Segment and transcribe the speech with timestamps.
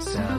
[0.00, 0.31] So.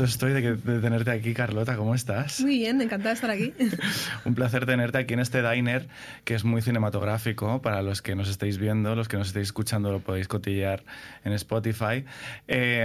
[0.00, 1.76] Contento estoy de, que- de tenerte aquí, Carlota.
[1.76, 2.40] ¿Cómo estás?
[2.40, 3.52] Muy bien, encantada de estar aquí.
[4.24, 5.88] Un placer tenerte aquí en este diner
[6.24, 7.60] que es muy cinematográfico.
[7.62, 10.82] Para los que nos estéis viendo, los que nos estéis escuchando, lo podéis cotillear
[11.24, 12.04] en Spotify.
[12.48, 12.84] Eh,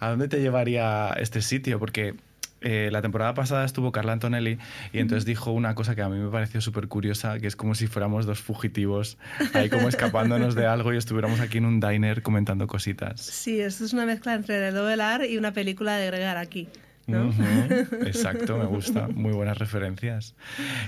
[0.00, 1.78] ¿A dónde te llevaría este sitio?
[1.78, 2.14] Porque
[2.60, 4.58] eh, la temporada pasada estuvo Carla Antonelli
[4.92, 7.74] y entonces dijo una cosa que a mí me pareció súper curiosa, que es como
[7.74, 9.18] si fuéramos dos fugitivos
[9.54, 13.20] ahí como escapándonos de algo y estuviéramos aquí en un diner comentando cositas.
[13.20, 16.68] Sí, esto es una mezcla entre el Dovelar y una película de Greg Araki.
[17.08, 17.30] ¿no?
[18.06, 19.08] Exacto, me gusta.
[19.08, 20.34] Muy buenas referencias.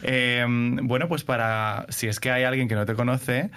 [0.03, 0.45] Eh,
[0.83, 3.51] bueno, pues para, si es que hay alguien que no te conoce,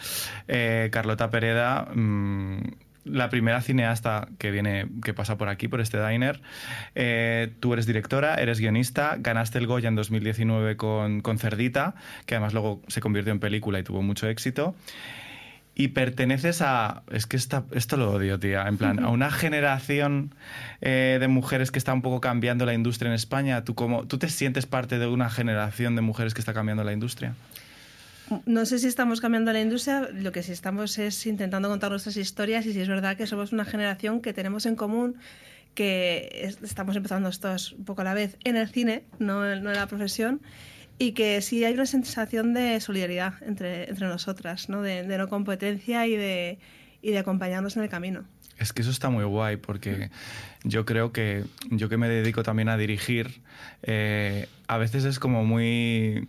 [0.47, 2.59] eh, Carlota Pereda, mm,
[3.05, 6.41] la primera cineasta que viene, que pasa por aquí, por este diner.
[6.95, 11.95] Eh, tú eres directora, eres guionista, ganaste el Goya en 2019 con, con Cerdita,
[12.25, 14.75] que además luego se convirtió en película y tuvo mucho éxito.
[15.75, 17.01] Y perteneces a.
[17.11, 18.67] Es que esta- esto lo odio, tía.
[18.67, 20.35] En plan, a una generación
[20.81, 23.63] eh, de mujeres que está un poco cambiando la industria en España.
[23.63, 26.93] ¿Tú, cómo, ¿Tú te sientes parte de una generación de mujeres que está cambiando la
[26.93, 27.33] industria?
[28.45, 32.17] No sé si estamos cambiando la industria, lo que sí estamos es intentando contar nuestras
[32.17, 35.15] historias y si es verdad que somos una generación que tenemos en común
[35.75, 39.63] que es- estamos empezando estos un poco a la vez en el cine, no en,
[39.63, 40.41] la profesión,
[40.99, 44.81] y que sí hay una sensación de solidaridad entre, entre nosotras, ¿no?
[44.83, 46.59] de, de no competencia y de,
[47.01, 48.23] y de acompañarnos en el camino.
[48.59, 50.11] Es que eso está muy guay porque
[50.63, 53.41] yo creo que yo que me dedico también a dirigir,
[53.81, 56.27] eh, a veces es como muy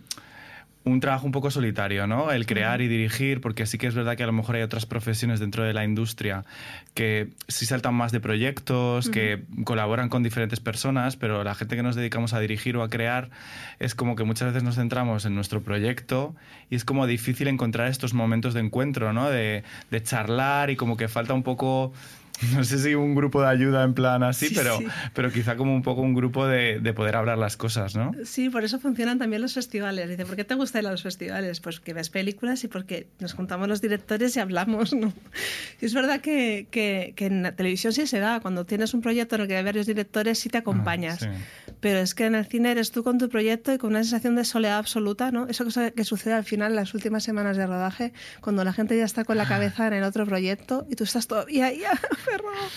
[0.85, 2.31] un trabajo un poco solitario, ¿no?
[2.31, 4.85] El crear y dirigir, porque sí que es verdad que a lo mejor hay otras
[4.85, 6.45] profesiones dentro de la industria
[6.93, 11.81] que sí saltan más de proyectos, que colaboran con diferentes personas, pero la gente que
[11.81, 13.31] nos dedicamos a dirigir o a crear
[13.79, 16.35] es como que muchas veces nos centramos en nuestro proyecto
[16.69, 19.29] y es como difícil encontrar estos momentos de encuentro, ¿no?
[19.29, 21.93] De, de charlar y como que falta un poco...
[22.55, 24.85] No sé si un grupo de ayuda en plan así, Sí, pero, sí.
[25.13, 28.11] pero quizá como un poco un grupo de, de poder hablar las cosas, ¿no?
[28.23, 30.09] Sí, por eso funcionan también los festivales.
[30.09, 31.59] Dice, ¿por qué te gustan los festivales?
[31.59, 35.13] Pues que ves películas y porque nos juntamos los directores y hablamos, ¿no?
[35.81, 38.39] Y es verdad que, que, que en la televisión sí se da.
[38.39, 41.23] Cuando tienes un proyecto en el que hay varios directores, sí te acompañas.
[41.23, 41.73] Ah, sí.
[41.79, 44.35] Pero es que en el cine eres tú con tu proyecto y con una sensación
[44.35, 45.47] de soledad absoluta, ¿no?
[45.47, 48.97] Eso que, que sucede al final, en las últimas semanas de rodaje, cuando la gente
[48.97, 51.81] ya está con la cabeza en el otro proyecto y tú estás todavía ahí
[52.27, 52.67] aferrado,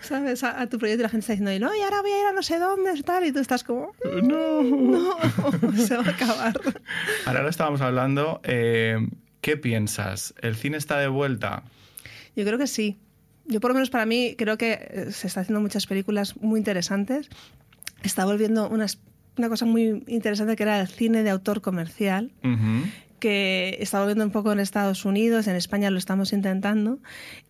[0.00, 0.44] ¿sabes?
[0.44, 2.26] A, a tu proyecto y la gente está diciendo, no, y ahora voy a ir
[2.26, 3.92] a no sé dónde, tal, y tú estás como,
[4.22, 4.62] No.
[4.62, 5.16] no,
[5.76, 6.60] se va a acabar.
[7.26, 8.40] Ahora lo estábamos hablando.
[8.44, 8.98] eh,
[9.40, 10.34] ¿Qué piensas?
[10.42, 11.62] ¿El cine está de vuelta?
[12.34, 12.98] Yo creo que sí.
[13.46, 16.58] Yo por lo menos para mí creo que eh, se está haciendo muchas películas muy
[16.58, 17.28] interesantes.
[18.02, 18.98] Está volviendo unas-
[19.38, 22.88] una cosa muy interesante que era el cine de autor comercial, Ujú.
[23.18, 26.98] Que está volviendo un poco en Estados Unidos, en España lo estamos intentando.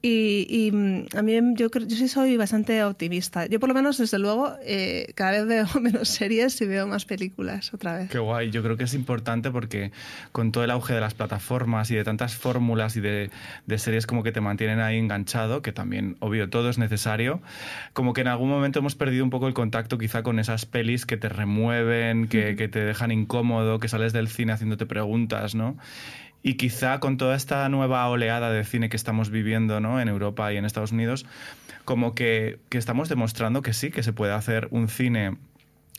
[0.03, 3.47] Y, y, mm, a mí yo, yo sí soy bastante optimista.
[3.47, 7.05] Yo por lo menos, desde luego, eh, cada vez veo menos series y veo más
[7.05, 8.11] películas otra vez.
[8.11, 8.51] Qué guay.
[8.51, 9.93] Yo creo que es importante porque
[10.33, 13.31] con todo el auge de las plataformas y de tantas fórmulas y de,
[13.67, 17.41] de series como que te mantienen ahí enganchado, que también, obvio, todo es necesario,
[17.93, 21.06] como que en algún momento hemos perdido un poco el contacto quizá con esas pelis
[21.06, 25.55] que te remueven, que, que te dejan incómodo, que sales del cine haciéndote preguntas,
[26.43, 30.01] Y quizá con toda esta nueva oleada de cine que estamos viviendo ¿no?
[30.01, 31.27] en Europa y en Estados Unidos,
[31.85, 35.37] como que, que estamos demostrando que sí, que se puede hacer un cine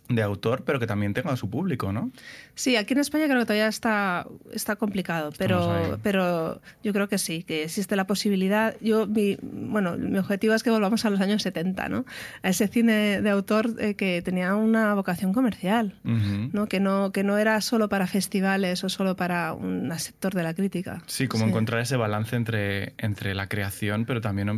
[0.10, 2.12] de autor, pero que también tenga su público, ¿no?
[2.56, 7.20] Sí, aquí en España creo que todavía está, está complicado, pero, pero yo creo que
[7.20, 8.76] sí, que existe la posibilidad.
[8.82, 12.06] Yo, mi, bueno, mi objetivo es que volvamos a los años 70, ¿no?
[12.42, 16.00] A ese cine de autor eh, que tenía una vocación comercial.
[16.04, 16.68] ¿no?
[16.68, 20.54] Que, no, que no era solo para festivales o solo para un sector de la
[20.54, 21.04] crítica.
[21.06, 24.50] Sí, como encontrar ese balance entre, entre la creación, pero también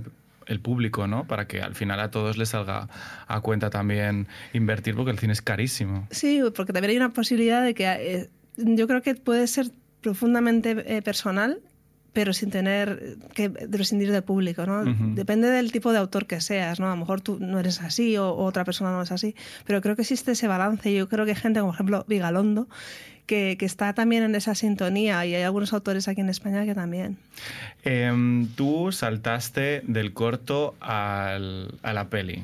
[0.48, 1.28] el público, ¿no?
[1.28, 2.88] Para que al final a todos les salga
[3.28, 6.08] a cuenta también invertir, porque el cine es carísimo.
[6.12, 9.72] Sí, porque también hay una posibilidad de que eh, yo creo que puede ser
[10.02, 11.60] profundamente eh, personal,
[12.14, 14.84] pero sin tener que prescindir del público, ¿no?
[15.16, 16.88] Depende del tipo de autor que seas, ¿no?
[16.88, 19.36] A lo mejor tú no eres así o, o otra persona no es así,
[19.66, 20.94] pero creo que existe ese balance.
[20.94, 22.68] Yo creo que hay gente, como por ejemplo Vigalondo,
[23.28, 26.76] que, que está también en esa sintonía y hay algunos autores aquí en España que
[26.76, 27.18] también.
[27.84, 32.44] Em, tú saltaste del corto al- a la peli.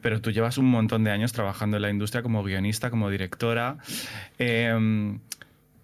[0.00, 3.76] Pero tú llevas un montón de años trabajando en la industria como guionista, como directora.
[4.38, 5.18] Em,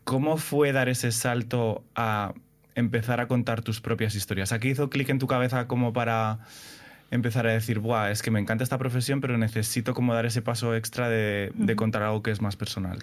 [0.04, 2.32] ¿Cómo fue dar ese salto a
[2.74, 4.52] empezar a contar tus propias historias?
[4.52, 6.40] ¿Aquí hizo clic en tu cabeza como para
[7.10, 10.42] empezar a decir, Buah, es que me encanta esta profesión, pero necesito como dar ese
[10.42, 12.98] paso extra de, de contar algo que es más personal?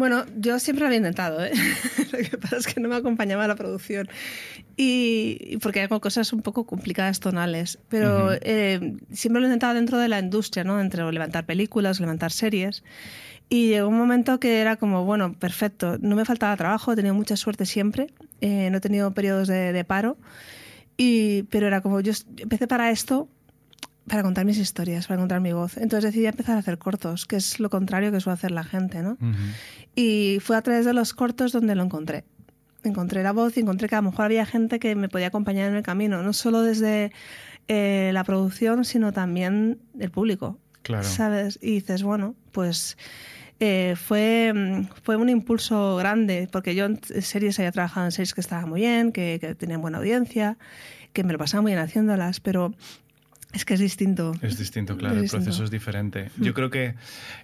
[0.00, 1.52] Bueno, yo siempre lo había intentado, ¿eh?
[2.12, 4.08] lo que pasa es que no me acompañaba la producción.
[4.74, 7.78] Y, porque hago cosas un poco complicadas tonales.
[7.90, 10.80] Pero eh, siempre lo he intentado dentro de la industria, ¿no?
[10.80, 12.82] Entre levantar películas, levantar series.
[13.50, 17.14] Y llegó un momento que era como, bueno, perfecto, no me faltaba trabajo, he tenido
[17.14, 18.06] mucha suerte siempre,
[18.40, 20.16] eh, no he tenido periodos de, de paro.
[20.96, 23.28] Y, pero era como, yo empecé para esto
[24.10, 25.76] para contar mis historias, para encontrar mi voz.
[25.76, 29.02] Entonces decidí empezar a hacer cortos, que es lo contrario que suele hacer la gente,
[29.02, 29.16] ¿no?
[29.94, 32.24] Y fue a través de los cortos donde lo encontré.
[32.82, 35.68] Encontré la voz y encontré que a lo mejor había gente que me podía acompañar
[35.68, 37.12] en el camino, no solo desde
[37.68, 40.58] eh, la producción, sino también el público.
[40.82, 41.04] Claro.
[41.04, 41.58] ¿Sabes?
[41.62, 42.96] Y dices, bueno, pues
[43.60, 48.40] eh, fue, fue un impulso grande, porque yo en series había trabajado en series que
[48.40, 50.56] estaban muy bien, que, que tenían buena audiencia,
[51.12, 52.74] que me lo pasaba muy bien haciéndolas, pero
[53.52, 54.32] es que es distinto.
[54.42, 56.30] Es distinto, claro, el proceso es diferente.
[56.38, 56.94] Yo creo que,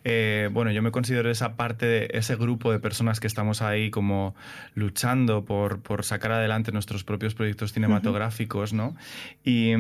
[0.05, 3.91] eh, bueno, yo me considero esa parte, de ese grupo de personas que estamos ahí
[3.91, 4.37] como
[4.75, 8.97] luchando por, por sacar adelante nuestros propios proyectos cinematográficos, ¿no?
[9.45, 9.73] Y,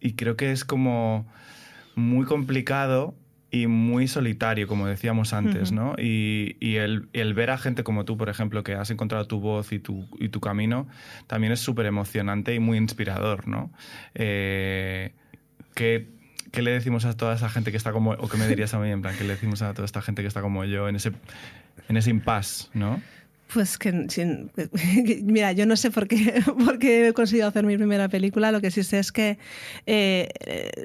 [0.00, 1.26] y creo que es como
[1.94, 3.14] muy complicado
[3.50, 5.94] y muy solitario, como decíamos antes, ¿no?
[5.98, 9.40] Y, y el, el, ver a gente como tú, por ejemplo, que has encontrado tu
[9.40, 10.86] voz y tu, y tu camino,
[11.26, 13.70] también es súper emocionante y muy inspirador, ¿no?
[14.14, 15.12] Eh,
[15.74, 16.08] ¿qué,
[16.52, 18.78] ¿qué, le decimos a toda esa gente que está como, o qué me dirías a
[18.80, 20.96] mí, en plan, qué le decimos a toda esta gente que está como yo en
[20.96, 21.12] ese,
[21.88, 23.00] en ese impasse, ¿no?
[23.52, 24.50] Pues que, sin,
[25.24, 28.52] mira, yo no sé por qué, por qué he conseguido hacer mi primera película.
[28.52, 29.38] Lo que sí sé es que
[29.86, 30.28] eh,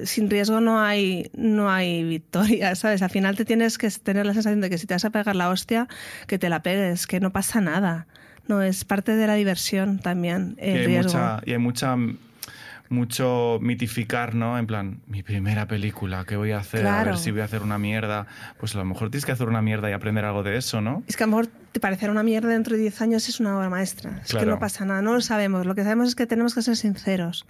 [0.04, 3.02] sin riesgo no hay, no hay victoria, ¿sabes?
[3.02, 5.36] Al final te tienes que tener la sensación de que si te vas a pegar
[5.36, 5.88] la hostia,
[6.26, 8.06] que te la pegues, que no pasa nada.
[8.48, 10.54] No, es parte de la diversión también.
[10.58, 11.12] El y, hay riesgo.
[11.12, 11.96] Mucha, y hay mucha
[12.88, 14.58] mucho mitificar, ¿no?
[14.58, 16.80] En plan, mi primera película, ¿qué voy a hacer?
[16.82, 17.00] Claro.
[17.00, 18.26] A ver si voy a hacer una mierda.
[18.58, 21.02] Pues a lo mejor tienes que hacer una mierda y aprender algo de eso, ¿no?
[21.06, 23.56] Es que a lo mejor te parecerá una mierda dentro de 10 años es una
[23.56, 24.20] obra maestra.
[24.22, 24.46] Es Claro.
[24.46, 25.66] que no pasa nada, no lo sabemos.
[25.66, 27.46] Lo que sabemos es que tenemos que ser sinceros.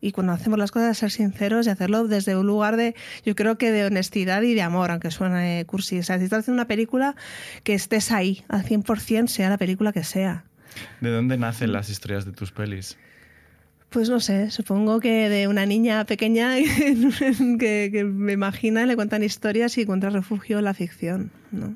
[0.00, 2.94] Y cuando hacemos las cosas, ser sinceros y hacerlo desde un lugar de,
[3.24, 5.98] yo creo que de honestidad y de amor, aunque suene cursi.
[5.98, 7.16] O sea, si estás haciendo una película,
[7.64, 10.44] que estés ahí al 100%, sea la película que sea.
[11.00, 12.96] ¿De dónde nacen las historias de tus pelis?
[13.90, 16.54] Pues no sé, supongo que de una niña pequeña
[17.58, 21.74] que, me imagina, le cuentan historias y encuentra refugio en la ficción, ¿no?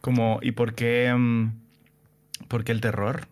[0.00, 1.52] Como, ¿Y por qué, mm,
[2.46, 3.26] por qué el terror?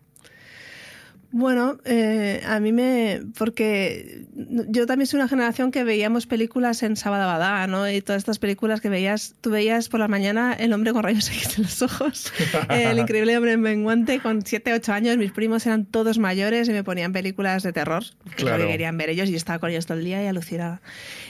[1.31, 3.21] Bueno, eh, a mí me.
[3.37, 4.25] Porque
[4.69, 7.89] yo también soy una generación que veíamos películas en Sabadabadá, ¿no?
[7.89, 9.35] Y todas estas películas que veías.
[9.41, 12.31] Tú veías por la mañana El hombre con rayos X en los ojos,
[12.69, 15.17] El increíble hombre en menguante con 7, 8 años.
[15.17, 18.03] Mis primos eran todos mayores y me ponían películas de terror,
[18.35, 18.63] que Claro.
[18.63, 20.81] que querían ver ellos, y yo estaba con ellos todo el día y alucinaba.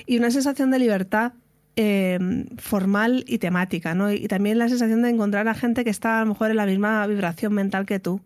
[0.05, 1.33] Y una sensación de libertad.
[1.79, 2.17] eh,
[2.57, 4.11] formal y temática, ¿no?
[4.11, 6.65] Y también la sensación de encontrar a gente que está a lo mejor en la
[6.65, 8.19] misma vibración mental que tú.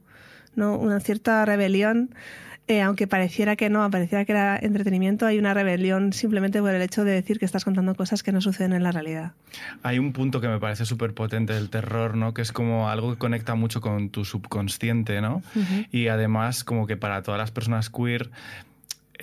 [0.56, 0.78] ¿No?
[0.78, 2.14] Una cierta rebelión,
[2.68, 6.82] eh, aunque pareciera que no, pareciera que era entretenimiento, hay una rebelión simplemente por el
[6.82, 9.34] hecho de decir que estás contando cosas que no suceden en la realidad.
[9.84, 12.34] Hay un punto que me parece súper potente del terror, ¿no?
[12.34, 15.42] Que es como algo que conecta mucho con tu subconsciente, ¿no?
[15.92, 18.30] Y además, como que para todas las personas queer,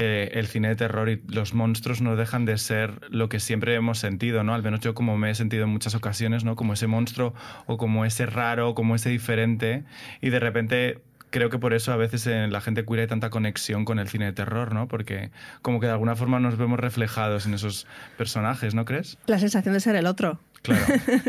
[0.00, 3.74] eh, el cine de terror y los monstruos no dejan de ser lo que siempre
[3.74, 4.54] hemos sentido, ¿no?
[4.54, 6.54] Al menos yo como me he sentido en muchas ocasiones, ¿no?
[6.54, 7.34] Como ese monstruo
[7.66, 9.82] o como ese raro, como ese diferente.
[10.20, 11.00] Y de repente
[11.30, 14.08] creo que por eso a veces en la gente queer hay tanta conexión con el
[14.08, 14.88] cine de terror, ¿no?
[14.88, 15.30] Porque
[15.62, 19.18] como que de alguna forma nos vemos reflejados en esos personajes, ¿no crees?
[19.26, 20.40] La sensación de ser el otro.
[20.62, 20.84] Claro.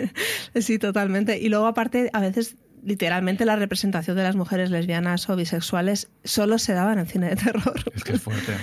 [0.56, 1.38] sí, totalmente.
[1.40, 6.58] Y luego aparte, a veces literalmente la representación de las mujeres lesbianas o bisexuales solo
[6.58, 7.76] se daba en el cine de terror.
[7.94, 8.54] Es que es fuerte.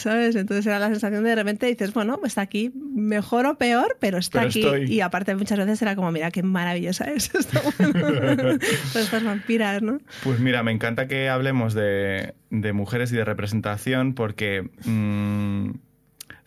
[0.00, 0.36] ¿Sabes?
[0.36, 3.96] Entonces era la sensación de de repente dices, bueno, pues está aquí, mejor o peor,
[4.00, 4.60] pero está Pero aquí.
[4.60, 4.84] estoy.
[4.92, 7.60] Y aparte muchas veces era como, mira, qué maravillosa es esta
[8.98, 9.98] estas vampiras, ¿no?
[10.22, 15.70] Pues mira, me encanta que hablemos de, de mujeres y de representación porque mm,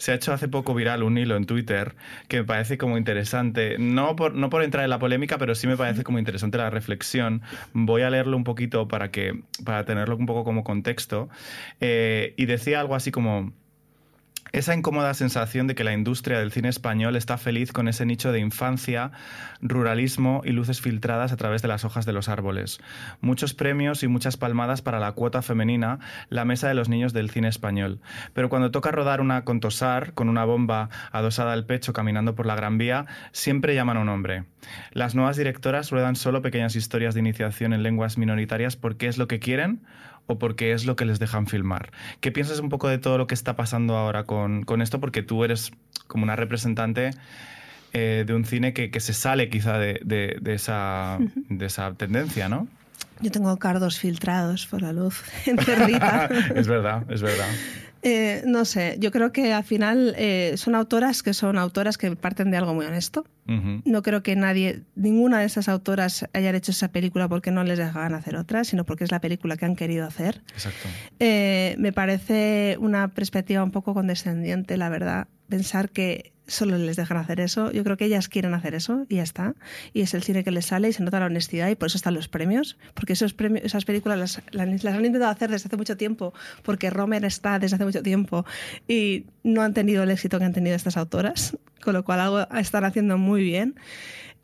[0.04, 1.96] se ha hecho hace poco viral un hilo en Twitter
[2.28, 3.78] que me parece como interesante.
[3.80, 6.70] No por, no por entrar en la polémica, pero sí me parece como interesante la
[6.70, 7.42] reflexión.
[7.72, 11.30] Voy a leerlo un poquito para, que, para tenerlo un poco como contexto.
[11.80, 13.54] Eh, y decía algo así como...
[14.54, 18.32] Esa incómoda sensación de que la industria del cine español está feliz con ese nicho
[18.32, 19.10] de infancia,
[19.62, 22.80] ruralismo y luces filtradas a través de las hojas de los árboles.
[23.20, 25.98] Muchos premios y muchas palmadas para la cuota femenina,
[26.30, 28.00] la mesa de los niños del cine español.
[28.36, 32.46] Pero cuando toca rodar una con Tosar, con una bomba adosada al pecho caminando por
[32.46, 34.44] la Gran Vía, siempre llaman a un hombre.
[34.92, 39.28] Las nuevas directoras ruedan solo pequeñas historias de iniciación en lenguas minoritarias porque es lo
[39.28, 39.82] que quieren
[40.28, 41.92] o porque es lo que les dejan filmar.
[42.22, 45.00] ¿Qué piensas un poco de todo lo que está pasando ahora con, con esto?
[45.00, 45.72] Porque tú eres
[46.08, 47.12] como una representante
[47.94, 51.94] eh, de un cine que, que, se sale quizá de, de, de esa, de esa
[51.94, 52.68] tendencia, ¿no?
[53.22, 56.26] Yo tengo cardos filtrados por la luz encerrita.
[56.56, 57.50] es verdad, es verdad.
[58.06, 62.14] Eh, no sé, yo creo que al final eh, son autoras que son autoras que
[62.18, 63.26] parten de algo muy honesto.
[63.48, 63.82] Uh -huh.
[63.86, 67.78] No creo que nadie, ninguna de esas autoras haya hecho esa película porque no les
[67.78, 70.42] dejaban hacer otra, sino porque es la película que han querido hacer.
[70.54, 70.90] Exacto.
[71.20, 77.18] Eh, me parece una perspectiva un poco condescendiente, la verdad, pensar que solo les dejan
[77.18, 77.72] hacer eso.
[77.72, 79.56] Yo creo que ellas quieren hacer eso y ya está.
[79.94, 81.98] Y es el cine que les sale y se nota la honestidad y por eso
[81.98, 82.78] están los premios.
[82.94, 86.34] Porque esos premios, esas películas las, han intentado hacer desde hace mucho tiempo,
[86.64, 88.46] porque Romer está desde hace mucho tiempo
[88.88, 92.48] y no han tenido el éxito que han tenido estas autoras, con lo cual algo
[92.58, 93.76] están haciendo muy bien.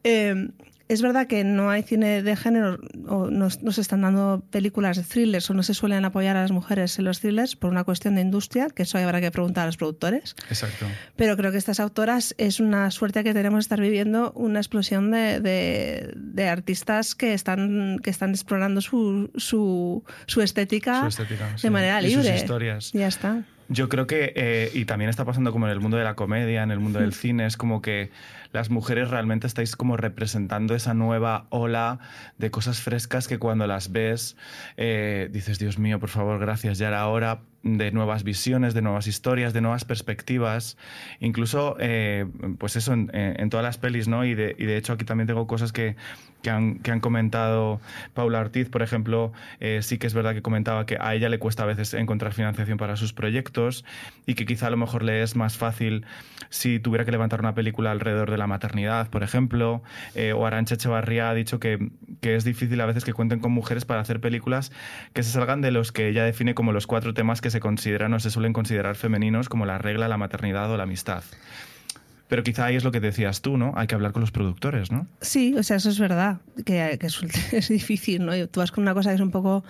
[0.04, 0.50] Eh,
[0.90, 4.98] es verdad que no hay cine de género, o no, no, se están dando películas
[4.98, 7.84] de thrillers o no se suelen apoyar a las mujeres en los thrillers por una
[7.84, 10.36] cuestión de industria, que eso habrá que preguntar a los productores.
[10.50, 10.88] Exacto.
[11.16, 15.12] Pero creo que estas autoras es una suerte que tenemos de estar viviendo una explosión
[15.12, 21.52] de, de, de artistas que están, que están explorando su, su, su, estética, su estética,
[21.52, 21.70] de sí.
[21.70, 22.24] manera y libre.
[22.24, 22.92] Sus historias.
[22.94, 23.44] Ya está.
[23.68, 26.64] Yo creo que, eh, y también está pasando como en el mundo de la comedia,
[26.64, 28.10] en el mundo del cine, es como que
[28.52, 32.00] las mujeres realmente estáis como representando esa nueva ola
[32.38, 34.38] de cosas frescas que cuando las ves
[34.78, 39.08] eh, dices, Dios mío, por favor, gracias, ya era hora de nuevas visiones, de nuevas
[39.08, 40.78] historias, de nuevas perspectivas,
[41.20, 42.26] incluso, eh,
[42.58, 44.24] pues eso, en, todas las pelis, ¿no?
[44.24, 45.98] Y de, y de, hecho aquí también tengo cosas que,
[46.42, 47.82] que, han, que han comentado
[48.14, 51.40] Paula Ortiz, por ejemplo, eh, sí que es verdad que comentaba que a ella le
[51.40, 53.84] cuesta a veces encontrar financiación para sus proyectos
[54.26, 56.06] y que quizá a lo mejor le es más fácil
[56.50, 59.84] si tuviera que levantar una película alrededor de la maternidad, por ejemplo,
[60.16, 61.92] eh, o Arancha Echevarría ha dicho que,
[62.22, 64.72] que es difícil a veces que cuenten con mujeres para hacer películas
[65.14, 68.14] que se salgan de los que ella define como los cuatro temas que se consideran
[68.14, 71.24] o se suelen considerar femeninos como la regla, la maternidad o la amistad.
[72.28, 73.74] Pero quizá ahí es lo que decías tú, ¿no?
[73.76, 75.08] Hay que hablar con los productores, ¿no?
[75.20, 78.48] Sí, o sea, eso es verdad, que, que es, difícil, ¿no?
[78.48, 79.64] Tú vas con una cosa que es un poco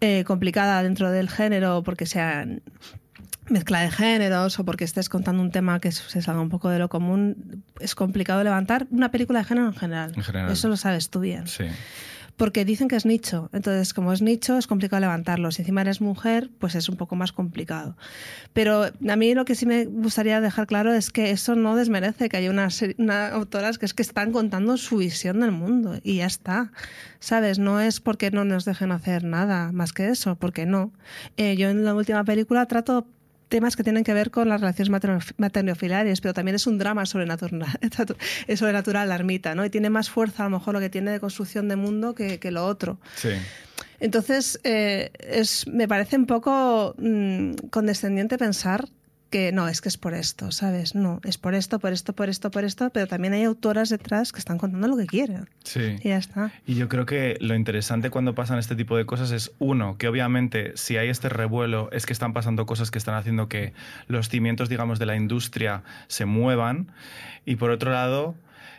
[0.00, 2.46] eh, complicada dentro del género porque sea
[3.48, 6.78] mezcla de géneros o porque estés contando un tema que se salga un poco de
[6.78, 10.12] lo común, es complicado levantar una película de género en general.
[10.16, 10.52] En general.
[10.52, 11.46] Eso lo sabes tú bien.
[11.46, 11.64] Sí
[12.36, 13.48] porque dicen que es nicho.
[13.52, 15.50] Entonces, como es nicho, es complicado levantarlo.
[15.50, 17.96] Si encima eres mujer, pues es un poco más complicado.
[18.52, 22.28] Pero a mí lo que sí me gustaría dejar claro es que eso no desmerece
[22.28, 26.16] que haya unas una autoras que es que están contando su visión del mundo y
[26.16, 26.72] ya está.
[27.20, 27.58] ¿Sabes?
[27.58, 30.92] No es porque no nos dejen hacer nada más que eso, porque no.
[31.36, 33.06] Eh, yo en la última película trato
[33.54, 34.90] temas que tienen que ver con las relaciones
[35.36, 37.68] maternofiliares, pero también es un drama sobrenatural,
[38.56, 39.64] sobrenatural la ermita, ¿no?
[39.64, 42.40] Y tiene más fuerza a lo mejor lo que tiene de construcción de mundo que,
[42.40, 42.98] que lo otro.
[43.14, 43.28] Sí.
[44.00, 48.88] Entonces, eh, es, me parece un poco mmm, condescendiente pensar
[49.34, 50.94] que no, es que es por esto, ¿sabes?
[50.94, 54.30] No, es por esto, por esto, por esto, por esto, pero también hay autoras detrás
[54.30, 55.50] que están contando lo que quieren.
[55.64, 55.96] Sí.
[56.04, 56.52] Y ya está.
[56.68, 60.06] Y yo creo que lo interesante cuando pasan este tipo de cosas es, uno, que
[60.06, 63.72] obviamente si hay este revuelo es que están pasando cosas que están haciendo que
[64.06, 66.92] los cimientos, digamos, de la industria se muevan.
[67.44, 68.36] Y por otro lado,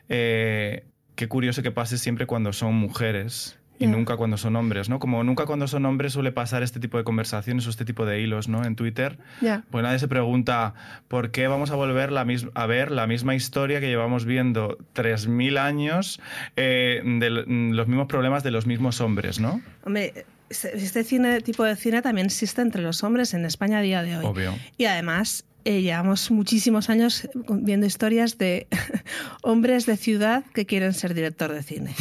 [0.07, 0.85] eh,
[1.15, 3.89] qué curioso que pase siempre cuando son mujeres y yeah.
[3.89, 4.99] nunca cuando son hombres, ¿no?
[4.99, 8.21] Como nunca cuando son hombres suele pasar este tipo de conversaciones o este tipo de
[8.21, 8.63] hilos, ¿no?
[8.63, 9.63] En Twitter, yeah.
[9.69, 10.73] pues nadie se pregunta
[11.07, 15.59] por qué vamos a volver la a ver la misma historia que llevamos viendo 3.000
[15.59, 16.21] años
[16.55, 19.61] eh, de los mismos problemas de los mismos hombres, ¿no?
[19.83, 24.03] Hombre, este cine, tipo de cine también existe entre los hombres en España a día
[24.03, 24.25] de hoy.
[24.25, 24.53] Obvio.
[24.77, 28.67] Y además eh, llevamos muchísimos años viendo historias de
[29.41, 31.95] hombres de ciudad que quieren ser director de cine.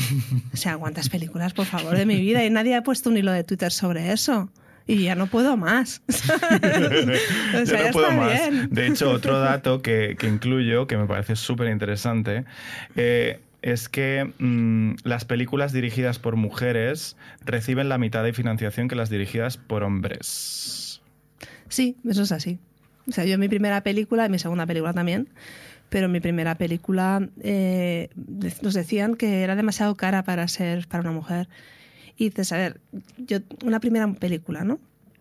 [0.52, 2.44] O sea, ¿cuántas películas, por favor, de mi vida?
[2.44, 4.50] Y nadie ha puesto un hilo de Twitter sobre eso.
[4.87, 6.02] Y ya no puedo más.
[6.09, 8.50] o sea, no puedo más.
[8.50, 8.68] Bien.
[8.71, 12.44] De hecho, otro dato que, que incluyo, que me parece súper interesante,
[12.97, 17.16] eh, es que mmm, las películas dirigidas por mujeres
[17.47, 21.00] reciben la mitad de financiación que las dirigidas por hombres.
[21.71, 22.59] Sí, eso es así.
[23.08, 25.28] O sea, yo en mi primera película, en mi segunda película también,
[25.88, 28.08] pero en mi primera película eh,
[28.62, 31.49] nos decían que era demasiado cara para ser para una mujer.
[32.16, 32.80] Y dices, a ver,
[33.18, 34.78] yo una primera película, ¿no?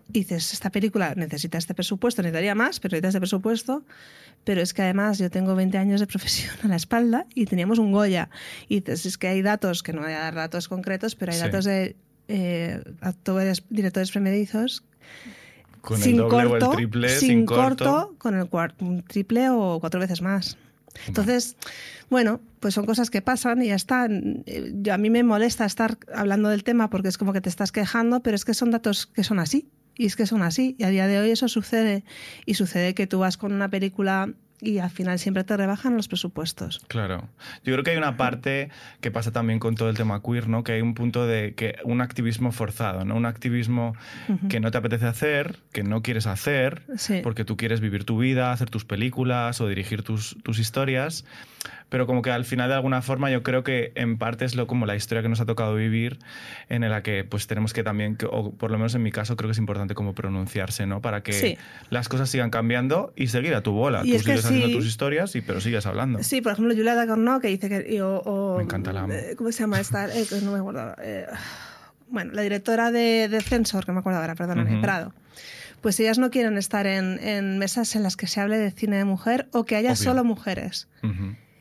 [0.10, 3.84] Y dices, esta película necesita este presupuesto, necesitaría más, pero necesita este presupuesto.
[4.44, 7.80] Pero es que además yo tengo 20 años de profesión a la espalda y teníamos
[7.80, 8.30] un Goya.
[8.68, 11.38] Y dices, es que hay datos, que no voy a dar datos concretos, pero hay
[11.38, 11.44] sí.
[11.44, 11.96] datos de
[12.28, 14.84] eh, actores, directores primerizos
[15.84, 18.48] con sin el doble corto, o el triple, sin, sin corto, con el
[18.80, 20.58] un triple o cuatro veces más.
[21.08, 21.58] Entonces,
[22.10, 24.08] bueno, pues son cosas que pasan y ya está.
[24.10, 27.50] Eh, yo, a mí me molesta estar hablando del tema porque es como que te
[27.50, 29.70] estás quejando, pero es que son datos que son así.
[29.96, 30.78] Y es que son así.
[30.80, 32.06] Y a día de hoy eso sucede.
[32.46, 36.08] Y sucede que tú vas con una película y al final siempre te rebajan los
[36.08, 36.82] presupuestos.
[36.88, 37.28] Claro.
[37.64, 38.70] Yo creo que hay una parte
[39.02, 40.64] que pasa también con todo el tema queer, ¿no?
[40.64, 43.16] Que hay un punto de que un activismo forzado, ¿no?
[43.16, 43.96] Un activismo
[44.50, 46.84] que no te apetece hacer, que no quieres hacer,
[47.24, 51.26] porque tú quieres vivir tu vida, hacer tus películas o dirigir tus, tus historias
[51.94, 54.66] pero como que al final de alguna forma yo creo que en parte es lo
[54.66, 56.18] como la historia que nos ha tocado vivir
[56.68, 59.48] en la que pues tenemos que también, o por lo menos en mi caso creo
[59.48, 61.02] que es importante como pronunciarse, ¿no?
[61.02, 61.60] Para que
[61.92, 64.02] las cosas sigan cambiando y seguir a tu bola.
[64.02, 66.24] Tú sigues haciendo tus historias, y, pero sigues hablando.
[66.24, 68.02] Sí, por ejemplo, Julia Dacorno que dice que...
[68.58, 70.08] me encanta la eh, ¿Cómo se llama esta?
[70.08, 70.96] Eh, no me acuerdo.
[71.00, 71.28] Eh,
[72.10, 75.14] bueno, la directora de, de, Censor, que me acuerdo ahora, perdóname, Prado
[75.82, 79.04] pues ellas no quieren estar en, mesas en las que se hable de cine de
[79.04, 80.88] mujer o que haya solo mujeres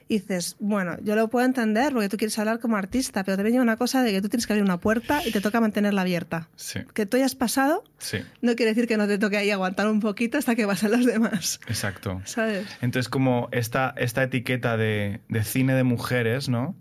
[0.09, 3.61] dices, bueno, yo lo puedo entender porque tú quieres hablar como artista, pero te viene
[3.61, 6.49] una cosa de que tú tienes que abrir una puerta y te toca mantenerla abierta.
[6.95, 7.85] Que tú hayas pasado
[8.41, 11.07] no quiere decir que no te toque ahí aguantar un poquito hasta que pasen los
[11.07, 11.61] demás.
[11.69, 12.21] Exacto.
[12.25, 12.67] ¿Sabes?
[12.81, 16.75] Entonces, como esta, esta etiqueta de, de cine de mujeres, ¿no?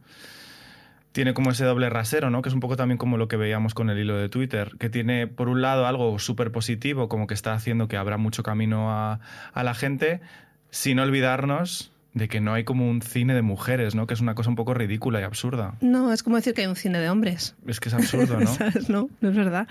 [1.12, 2.42] tiene como ese doble rasero, ¿no?
[2.42, 4.90] Que es un poco también como lo que veíamos con el hilo de Twitter, que
[4.90, 8.92] tiene por un lado algo súper positivo, como que está haciendo que abra mucho camino
[8.92, 9.20] a,
[9.54, 10.22] a, la gente,
[10.70, 14.06] sin olvidarnos de que no hay como un cine de mujeres, ¿no?
[14.06, 15.75] Que es una cosa un poco ridícula y absurda.
[15.80, 17.56] No, es como decir que hay un cine de hombres.
[17.68, 18.51] Es que es absurdo, ¿no?
[18.89, 19.68] No, no es verdad.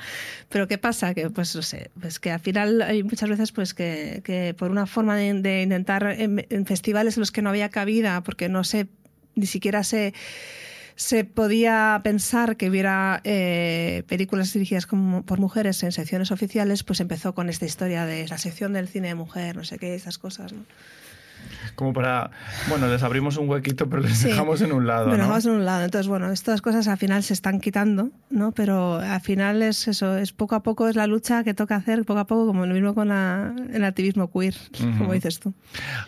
[0.49, 1.13] Pero ¿qué pasa?
[1.13, 4.71] Que, pues, no sé, pues que al final hay muchas veces pues que, que por
[4.71, 8.87] una forma de, intentar en, festivales en los que no había cabida, porque no sé,
[9.35, 10.15] ni siquiera se
[10.97, 17.01] se podía pensar que hubiera eh, películas dirigidas como, por mujeres en secciones oficiales, pues
[17.01, 20.19] empezó con esta historia de la sección del cine de mujer, no sé qué, esas
[20.19, 20.67] cosas, ¿no?
[21.81, 22.31] Como para,
[22.69, 25.07] bueno, les abrimos un huequito, pero les dejamos en un lado.
[25.07, 25.83] Pero dejamos en un lado.
[25.83, 28.53] Entonces, bueno, estas cosas al final se están quitando, ¿no?
[28.53, 32.05] Pero al final es eso, es poco a poco, es la lucha que toca hacer,
[32.05, 34.55] poco a poco, como lo mismo con el activismo queer,
[34.99, 35.55] como dices tú.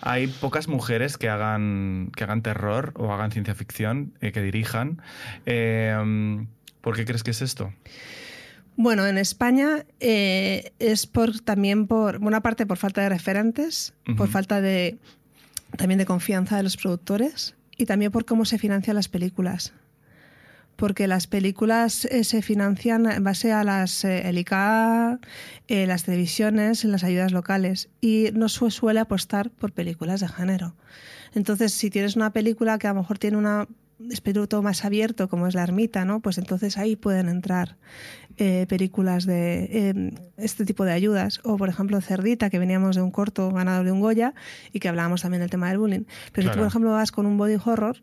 [0.02, 5.00] Hay pocas mujeres que hagan, que hagan terror o hagan ciencia ficción, eh, que dirijan.
[5.46, 5.96] Eh,
[6.82, 7.72] ¿Por qué crees que es esto?
[8.76, 14.28] Bueno, en España eh, es por también por una parte por falta de referentes, por
[14.28, 14.98] falta de
[15.76, 19.72] también de confianza de los productores y también por cómo se financian las películas.
[20.76, 24.22] Porque las películas eh, se financian en base a las eh,
[25.68, 30.74] eh, las televisiones, las ayudas locales y no se suele apostar por películas de género.
[31.34, 33.68] Entonces, si tienes una película que a lo mejor tiene un
[34.10, 36.20] espíritu más abierto, como es La Ermita, ¿no?
[36.20, 37.76] pues entonces ahí pueden entrar
[38.36, 41.40] eh, películas de em, este tipo de ayudas.
[41.44, 44.34] O, por ejemplo, Cerdita, que veníamos de un corto ganador de un Goya
[44.72, 46.04] y que hablábamos también del tema del bullying.
[46.32, 48.02] Pero si tú, por ejemplo, vas con un body horror,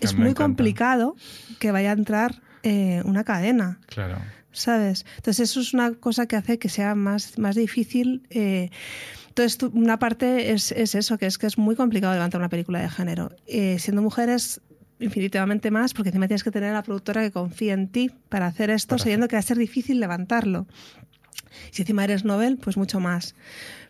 [0.00, 1.16] es muy complicado
[1.58, 3.80] que vaya a entrar eh, una cadena.
[3.86, 4.18] Claro.
[4.52, 5.04] ¿Sabes?
[5.16, 8.22] Entonces, eso es una cosa que hace que sea más, más difícil.
[8.30, 8.70] Eh,
[9.28, 12.80] entonces, una parte es, es, eso, que es que es muy complicado levantar una película
[12.80, 13.30] de género.
[13.78, 14.60] siendo mujeres,
[15.00, 18.46] infinitamente más, porque encima tienes que tener a la productora que confíe en ti para
[18.46, 20.66] hacer esto, sabiendo que va a ser difícil levantarlo.
[21.70, 23.34] Si encima eres novel, pues mucho más.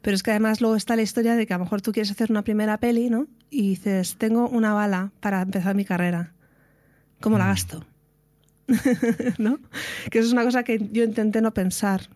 [0.02, 2.10] Pero es que además luego está la historia de que a lo mejor tú quieres
[2.10, 3.26] hacer una primera peli, ¿no?
[3.50, 6.34] Y dices, tengo una bala para empezar mi carrera.
[7.20, 7.48] ¿Cómo la mm.
[7.48, 7.86] gasto?
[9.38, 9.58] ¿No?
[10.10, 12.08] Que eso es una cosa que yo intenté no pensar.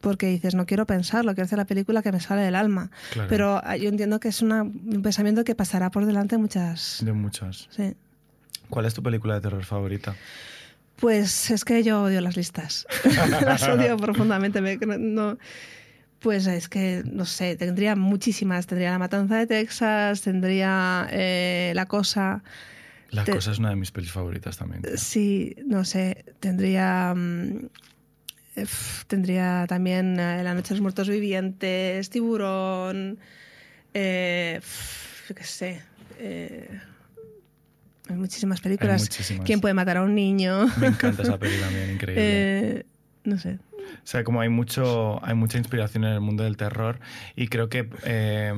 [0.00, 2.90] Porque dices, no quiero pensarlo, quiero hacer la película que me sale del alma.
[3.28, 6.98] Pero ah, yo entiendo que es un pensamiento que pasará por delante de muchas.
[7.02, 7.68] De muchas.
[7.70, 7.94] Sí.
[8.70, 10.14] ¿Cuál es tu película de terror favorita?
[10.96, 12.86] Pues es que yo odio las listas.
[13.44, 14.60] las odio profundamente.
[14.98, 15.38] no,
[16.18, 18.66] pues es que, no sé, tendría muchísimas.
[18.66, 22.42] Tendría La Matanza de Texas, tendría eh, La Cosa.
[23.10, 24.82] La Cosa es una de mis pelis favoritas también.
[24.96, 27.14] Sí, no sé, tendría...
[27.16, 27.68] Mm,
[29.06, 33.18] tendría también eh, La Noche de los Muertos Vivientes, Tiburón,
[33.94, 34.60] eh,
[35.34, 35.82] qué sé...
[38.08, 39.08] Hay muchísimas películas.
[39.44, 40.66] ¿Quién puede matar a un niño?
[40.78, 42.22] Me encanta esa película también, increíble.
[42.24, 42.86] Eh,
[43.24, 43.58] no sé.
[43.78, 46.98] O sea, como hay mucho, hay mucha inspiración en el mundo del terror
[47.36, 48.52] y creo que eh,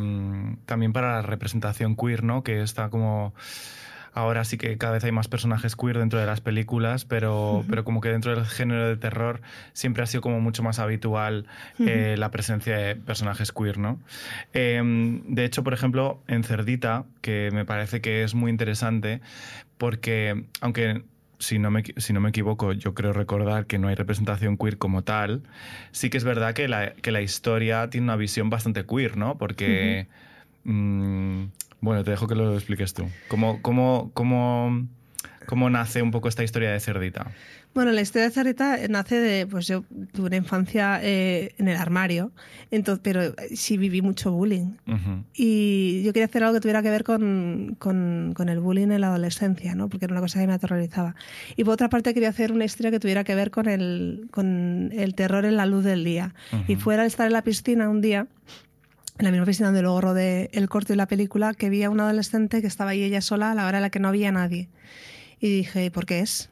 [0.66, 2.42] también para la representación queer, ¿no?
[2.42, 3.34] Que está como
[4.12, 7.84] Ahora sí que cada vez hay más personajes queer dentro de las películas, pero, pero
[7.84, 9.40] como que dentro del género de terror
[9.72, 11.46] siempre ha sido como mucho más habitual
[11.78, 14.00] eh, la presencia de personajes queer, ¿no?
[14.52, 19.20] Em, de hecho, por ejemplo, en Cerdita, que me parece que es muy interesante,
[19.78, 21.02] porque aunque
[21.40, 24.76] si no, me, si no me equivoco, yo creo recordar que no hay representación queer
[24.78, 25.42] como tal,
[25.90, 29.38] sí que es verdad que la, que la historia tiene una visión bastante queer, ¿no?
[29.38, 30.06] Porque
[31.80, 33.06] Bueno, te dejo que lo expliques tú.
[33.28, 34.86] ¿Cómo, cómo, cómo,
[35.46, 37.30] cómo nace un poco esta historia de Cerdita?
[37.72, 41.76] Bueno, la historia de Cerdita nace de, pues yo tuve una infancia eh, en el
[41.76, 42.32] armario,
[42.72, 44.72] entonces, pero sí viví mucho bullying.
[45.34, 49.00] Y yo quería hacer algo que tuviera que ver con, con- con el bullying en
[49.00, 49.88] la adolescencia, ¿no?
[49.88, 51.14] porque era una cosa que me aterrorizaba.
[51.56, 54.90] Y por otra parte quería hacer una historia que tuviera que ver con el, con
[54.92, 56.34] el terror en la luz del día.
[56.66, 58.26] Y fuera al estar en la piscina un día,
[59.20, 61.90] en la misma piscina donde luego rodé el corto y la película, que vi a
[61.90, 64.32] una adolescente que estaba ahí ella sola a la hora en la que no había
[64.32, 64.68] nadie.
[65.38, 66.50] Y dije, ¿y por qué es?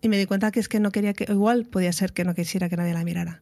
[0.00, 2.34] Y me di cuenta que es que no quería que, igual podía ser que no
[2.34, 3.40] quisiera que nadie la mirara.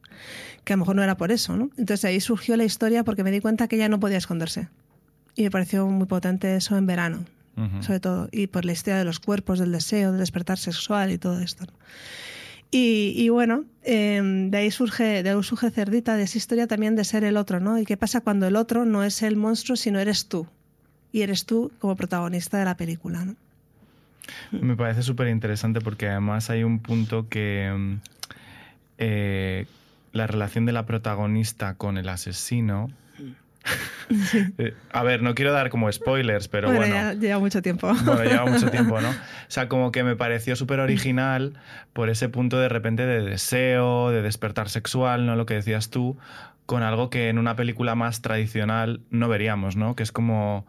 [0.63, 1.71] Que a lo mejor no era por eso, ¿no?
[1.77, 4.69] Entonces ahí surgió la historia porque me di cuenta que ella no podía esconderse.
[5.35, 7.25] Y me pareció muy potente eso en verano,
[7.79, 8.29] sobre todo.
[8.31, 11.65] Y por la historia de los cuerpos, del deseo, del despertar sexual y todo esto.
[11.65, 11.73] ¿no?
[12.73, 17.03] Y, bueno, eh, de ahí surge, de ahí surge Cerdita, de esa historia también de
[17.03, 17.77] ser el otro, ¿no?
[17.77, 20.47] Y qué pasa cuando el otro no es el monstruo, sino eres tú.
[21.11, 23.35] Y eres tú como protagonista de la película, ¿no?
[24.51, 27.95] Me parece súper interesante porque además hay un punto que mm,
[28.99, 29.65] eh,
[30.13, 32.89] la relación de la protagonista con el asesino.
[34.57, 36.93] Eh, a ver, no quiero dar como spoilers, pero bueno, bueno.
[36.93, 37.93] ya lleva mucho tiempo.
[38.03, 39.09] Bueno, lleva mucho tiempo, ¿no?
[39.51, 41.53] O sea, como que me pareció súper original
[41.93, 45.35] por ese punto de repente de deseo, de despertar sexual, ¿no?
[45.35, 46.17] Lo que decías tú,
[46.65, 49.95] con algo que en una película más tradicional no veríamos, ¿no?
[49.95, 50.65] Que es como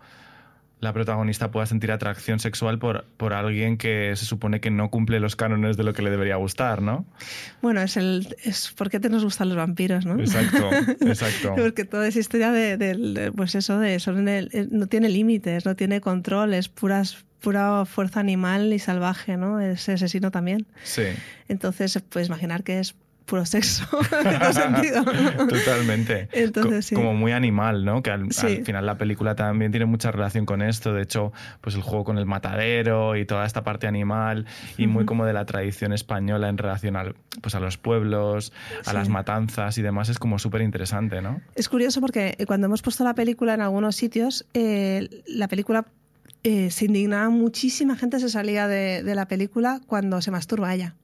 [0.82, 5.20] la protagonista pueda sentir atracción sexual por, por alguien que se supone que no cumple
[5.20, 7.06] los cánones de lo que le debería gustar, ¿no?
[7.62, 10.18] Bueno, es el es por qué te nos gustan los vampiros, ¿no?
[10.18, 10.68] Exacto,
[11.06, 11.54] exacto.
[11.56, 15.76] Porque toda esa historia de, pues eso, de son el- eh, no tiene límites, no
[15.76, 19.60] tiene control, es puras, pura fuerza animal y salvaje, ¿no?
[19.60, 20.66] Ese asesino también.
[20.82, 21.04] Sí,
[21.48, 22.96] Entonces, puedes imaginar que es
[23.32, 23.86] puro sexo,
[24.44, 25.04] en sentido.
[25.48, 26.28] totalmente.
[26.32, 26.94] Entonces, sí.
[26.94, 28.02] Como muy animal, ¿no?
[28.02, 28.46] Que al, Sí.
[28.58, 30.92] al final la película también tiene mucha relación con esto.
[30.92, 34.44] De hecho, pues el juego con el matadero y toda esta parte animal
[34.76, 38.52] y muy como de la tradición española en relación al, pues a los pueblos,
[38.84, 38.94] a Sí.
[38.96, 41.40] las matanzas y demás es como súper interesante, ¿no?
[41.54, 45.86] Es curioso porque cuando hemos puesto la película en algunos sitios, eh, la película
[46.44, 50.94] eh, se indignaba muchísima gente se salía de, de la película cuando se masturba ella.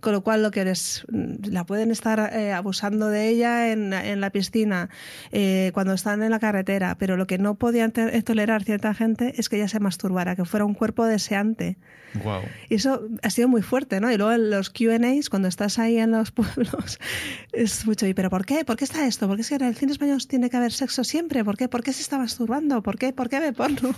[0.00, 3.92] Con lo cual, lo que eres, mm, la pueden estar eh, abusando de ella en,
[3.92, 4.88] en la piscina,
[5.32, 9.34] eh, cuando están en la carretera, pero lo que no podían te- tolerar cierta gente
[9.38, 11.76] es que ella se masturbara, que fuera un cuerpo deseante.
[12.24, 12.40] Wow.
[12.70, 14.10] Y eso ha sido muy fuerte, ¿no?
[14.10, 16.98] Y luego en los QAs, cuando estás ahí en los pueblos,
[17.52, 18.64] es mucho, ¿y pero por qué?
[18.64, 19.26] ¿Por qué está esto?
[19.26, 21.44] ¿Por qué es que en el cine español tiene que haber sexo siempre?
[21.44, 21.68] ¿Por qué?
[21.68, 22.82] ¿Por qué se está masturbando?
[22.82, 23.12] ¿Por qué?
[23.12, 23.94] ¿Por qué ve porno?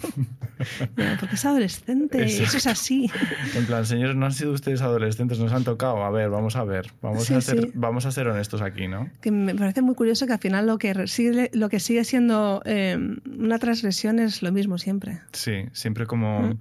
[0.97, 3.11] No, porque es adolescente, eso es así.
[3.55, 6.05] En plan, señores, no han sido ustedes adolescentes, nos han tocado.
[6.05, 6.91] A ver, vamos a ver.
[7.03, 7.71] Vamos, Sí, a, ser, sí.
[7.75, 9.09] vamos a ser honestos aquí, ¿no?
[9.21, 12.63] Que me parece muy curioso que al final lo que sigue, lo que sigue siendo
[12.65, 12.99] eh,
[13.39, 15.21] una transgresión es lo mismo siempre.
[15.33, 16.59] Sí, siempre como Mm.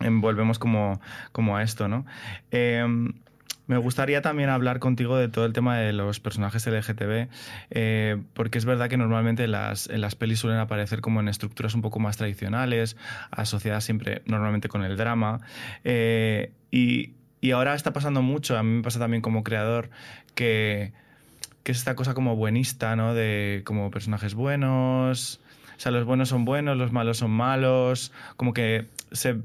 [0.00, 1.00] envolvemos como,
[1.32, 2.04] como a esto, ¿no?
[2.50, 2.84] Eh,
[3.68, 7.28] me gustaría también hablar contigo de todo el tema de los personajes LGTB,
[7.70, 11.74] eh, porque es verdad que normalmente las, en las pelis suelen aparecer como en estructuras
[11.74, 12.96] un poco más tradicionales,
[13.30, 15.40] asociadas siempre normalmente con el drama,
[15.84, 19.90] eh, y, y ahora está pasando mucho, a mí me pasa también como creador,
[20.36, 20.92] que,
[21.64, 23.14] que es esta cosa como buenista, ¿no?
[23.14, 25.40] De como personajes buenos,
[25.76, 29.36] o sea, los buenos son buenos, los malos son malos, como que se,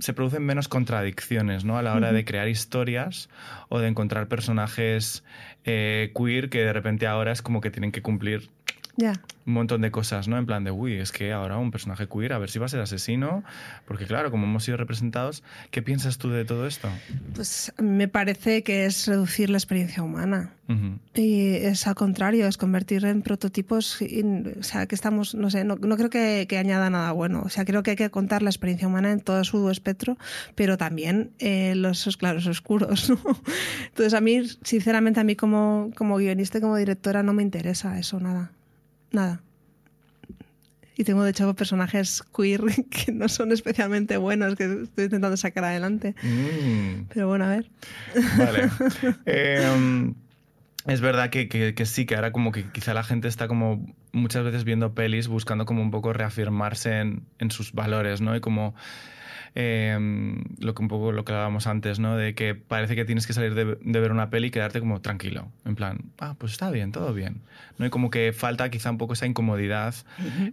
[0.00, 1.78] se producen menos contradicciones, ¿no?
[1.78, 3.28] A la hora de crear historias
[3.68, 5.22] o de encontrar personajes
[5.64, 8.50] eh, queer que de repente ahora es como que tienen que cumplir
[9.46, 10.38] Un montón de cosas, ¿no?
[10.38, 12.68] En plan de, uy, es que ahora un personaje queer, a ver si va a
[12.68, 13.42] ser asesino,
[13.86, 16.88] porque claro, como hemos sido representados, ¿qué piensas tú de todo esto?
[17.34, 20.52] Pues me parece que es reducir la experiencia humana.
[21.14, 25.64] Y es al contrario, es convertir en prototipos, in- o sea, que estamos, no sé,
[25.64, 27.42] no, no creo que, que añada nada bueno.
[27.44, 30.16] O sea, creo que hay que contar la experiencia humana en todo su espectro,
[30.54, 33.18] pero también eh, los claros oscuros, ¿no?
[33.88, 37.98] Entonces, a mí, sinceramente, a mí como, como guionista y como directora no me interesa
[37.98, 38.52] eso, nada.
[39.12, 39.40] Nada.
[40.96, 45.64] Y tengo, de hecho, personajes queer que no son especialmente buenos, que estoy intentando sacar
[45.64, 46.14] adelante.
[46.22, 47.06] Mm.
[47.14, 47.70] Pero bueno, a ver.
[48.36, 48.70] Vale.
[49.26, 50.12] Eh,
[50.86, 53.94] es verdad que, que- que sí, que ahora como que quizá la gente está como
[54.12, 58.34] muchas veces viendo pelis buscando como un poco reafirmarse en, en sus valores, ¿no?
[58.36, 58.74] Y como
[59.54, 59.96] eh,
[60.58, 62.16] lo que un poco lo que hablábamos antes, ¿no?
[62.16, 65.00] De que parece que tienes que salir de, de ver una peli y quedarte como
[65.00, 65.48] tranquilo.
[65.64, 67.42] En plan, ah, pues está bien, todo bien.
[67.78, 67.86] ¿No?
[67.86, 69.94] Y como que falta quizá un poco esa incomodidad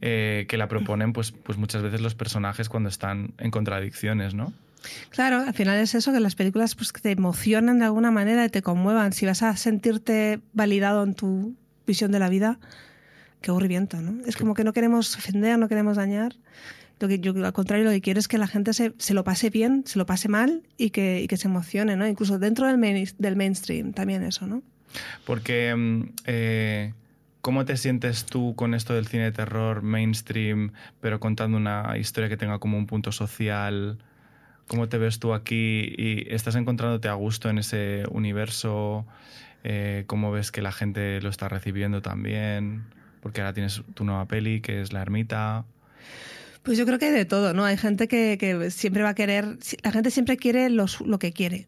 [0.02, 4.54] eh, que la proponen pues, pues muchas veces los personajes cuando están en contradicciones, ¿no?
[5.10, 8.46] Claro, al final es eso, que las películas pues, que te emocionan de alguna manera
[8.46, 9.14] y te conmuevan.
[9.14, 11.56] Si vas a sentirte validado en tu
[11.86, 12.60] visión de la vida,
[13.42, 14.26] qué aburrimiento, ¿no?
[14.26, 16.36] Es como que no queremos ofender, no queremos dañar.
[17.00, 19.24] Lo que yo, al contrario, lo que quiero es que la gente se, se lo
[19.24, 22.08] pase bien, se lo pase mal y que, y que se emocione, ¿no?
[22.08, 24.64] Incluso dentro del, main, del mainstream también eso, ¿no?
[25.26, 26.94] Porque, mm, eh,
[27.42, 32.30] ¿cómo te sientes tú con esto del cine de terror mainstream, pero contando una historia
[32.30, 34.00] que tenga como un punto social?
[34.68, 39.06] ¿Cómo te ves tú aquí y estás encontrándote a gusto en ese universo?
[39.64, 42.86] Eh, ¿Cómo ves que la gente lo está recibiendo también?
[43.22, 45.66] Porque ahora tienes tu nueva peli, que es La Ermita.
[46.64, 47.66] Pues yo creo que hay de todo, ¿no?
[47.66, 51.32] Hay gente que, que siempre va a querer, la gente siempre quiere los, lo que
[51.32, 51.68] quiere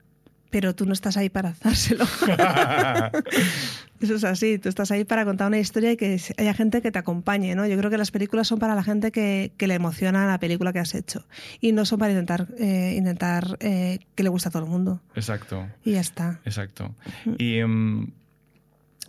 [0.49, 2.05] pero tú no estás ahí para hazárselo.
[3.99, 6.91] Eso es así, tú estás ahí para contar una historia y que haya gente que
[6.91, 7.67] te acompañe, ¿no?
[7.67, 10.79] Yo creo que las películas son para la gente que, le emociona la película que
[10.79, 11.27] has hecho
[11.59, 15.01] y no son para intentar, eh, intentar eh, que le guste a todo el mundo.
[15.15, 15.67] Exacto.
[15.83, 16.39] Y ya está.
[16.45, 16.95] Exacto.
[17.37, 18.07] ¿Y em,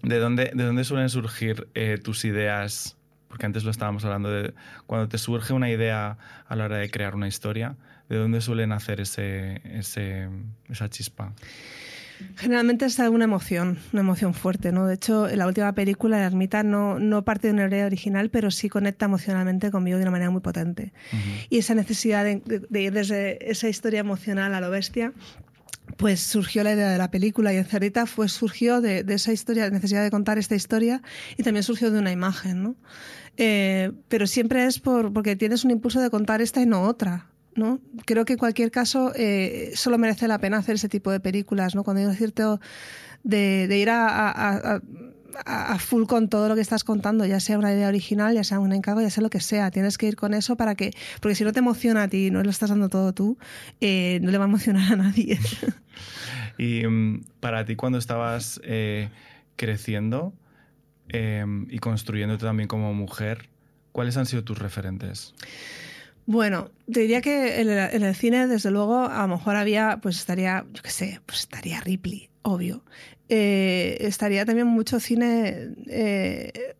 [0.02, 2.96] ¿de, dónde, de dónde suelen surgir eh, tus ideas?
[3.30, 4.52] Porque antes lo estábamos hablando de
[4.86, 7.76] cuando te surge una idea a la hora de crear una historia,
[8.10, 11.32] ¿De dónde suelen hacer ese, esa chispa?
[12.36, 14.84] Generalmente es alguna emoción, una emoción fuerte, ¿no?
[14.88, 18.28] De hecho, en la última película, La Ermita, no, no parte de una idea original,
[18.28, 20.92] pero sí conecta emocionalmente conmigo de una manera muy potente.
[21.50, 25.12] Y esa necesidad de, ir desde esa historia emocional a lo bestia,
[25.96, 29.64] pues surgió la idea de la película y en Cerrita fue, surgió de, esa historia,
[29.64, 31.02] de necesidad de contar esta historia
[31.36, 32.76] y también surgió de una imagen, ¿no?
[33.36, 37.26] Eh, pero siempre es por, porque tienes un impulso de contar esta y no otra.
[37.56, 37.80] ¿no?
[38.06, 41.74] Creo que en cualquier caso eh, solo merece la pena hacer ese tipo de películas,
[41.74, 41.82] ¿no?
[41.82, 42.60] Cuando hay cierto
[43.24, 44.80] de, ir a,
[45.78, 48.72] full con todo lo que estás contando, ya sea una idea original, ya sea un
[48.72, 49.70] encargo, ya sea lo que sea.
[49.70, 52.30] Tienes que ir con eso para que, porque si no te emociona a ti y
[52.30, 53.38] no lo estás dando todo tú,
[53.80, 55.38] eh, no le va a emocionar a nadie.
[56.58, 59.08] y um, para ti cuando estabas eh,
[59.56, 60.32] creciendo
[61.12, 63.48] y construyéndote también como mujer,
[63.90, 65.34] ¿cuáles han sido tus referentes?
[66.26, 67.68] Bueno, te diría que en
[68.04, 71.80] el, cine, desde luego, a lo mejor había, pues estaría, yo qué sé, pues estaría
[71.80, 72.84] Ripley, obvio.
[73.32, 76.74] Eh, estaría también mucho cine, eh,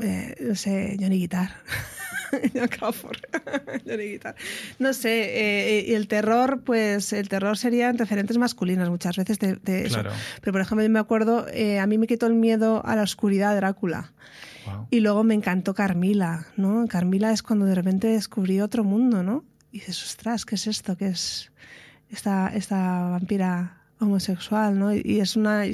[0.00, 1.50] eh, no sé, Johnny Guitar.
[3.86, 4.34] Johnny Guitar.
[4.78, 9.58] No sé, y el terror, pues el terror sería en referentes masculinas muchas veces de,
[9.84, 10.02] eso.
[10.40, 13.50] Pero por ejemplo, yo me acuerdo, a mí me quitó el miedo a la oscuridad
[13.50, 14.12] de Drácula.
[14.90, 16.86] Y luego me encantó Carmila, ¿no?
[16.86, 19.44] Carmila es cuando de repente descubrí otro mundo, ¿no?
[19.72, 20.96] Y dices, ostras, ¿qué es esto?
[20.96, 21.50] ¿Qué es
[22.10, 24.92] esta, esta vampira homosexual, ¿no?
[24.94, 25.64] Y es una...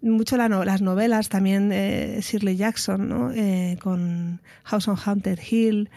[0.00, 3.30] Mucho las novelas también de Shirley Jackson, ¿no?
[3.30, 5.90] Eh, con House on Haunted Hill,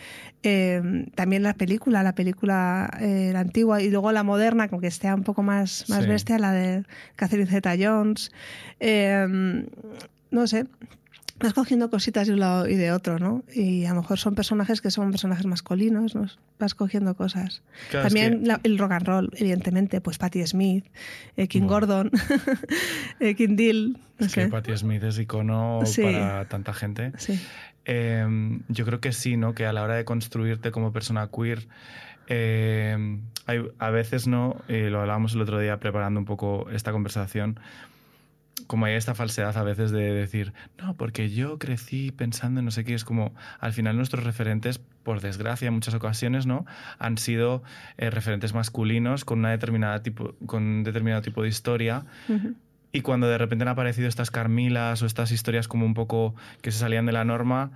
[0.44, 4.88] eh, también la película, la película eh, la antigua y luego la moderna, como que
[4.88, 6.84] esté un poco más, más bestia, la de
[7.16, 8.32] Catherine Zeta-Jones.
[10.30, 10.68] no sé,
[11.40, 13.44] vas cogiendo cositas de un lado y de otro, ¿no?
[13.54, 16.28] Y a lo mejor son personajes que son personajes masculinos, ¿no?
[16.60, 17.62] Vas cogiendo cosas.
[17.92, 20.86] También el rock and roll, evidentemente, pues Patti Smith,
[21.36, 22.12] eh, King Gordon,
[23.20, 23.98] eh, King Dill.
[24.20, 27.12] es que Patti Smith es icono para tanta gente.
[27.18, 27.40] Sí.
[27.84, 29.54] Em, yo creo que sí, ¿no?
[29.54, 31.68] Que a la hora de construirte como persona queer,
[32.28, 34.62] em, hay, a veces, ¿no?
[34.70, 37.60] Y lo hablábamos el otro día preparando un poco esta conversación
[38.68, 42.72] como hay esta falsedad a veces de decir, no, porque yo crecí pensando en no
[42.72, 46.66] sé qué, es como al final nuestros referentes, por desgracia en muchas ocasiones, ¿no?
[46.98, 47.64] Han sido
[47.98, 52.06] eh, referentes masculinos con una determinada tipo, con un determinado tipo de historia.
[52.92, 56.72] Y cuando de repente han aparecido estas Carmilas o estas historias como un poco que
[56.72, 57.72] se salían de la norma,